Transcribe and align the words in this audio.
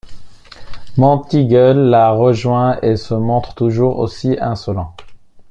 Monteagle 0.97 1.77
la 1.77 2.09
rejoint 2.09 2.79
et 2.81 2.95
se 2.95 3.13
montre 3.13 3.53
toujours 3.53 3.99
aussi 3.99 4.35
insolent. 4.41 4.95